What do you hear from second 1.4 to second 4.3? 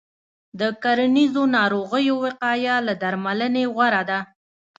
ناروغیو وقایه له درملنې غوره ده.